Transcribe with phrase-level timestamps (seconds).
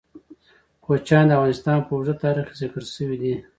[0.83, 3.33] کوچیان د افغانستان په اوږده تاریخ کې ذکر شوی دی.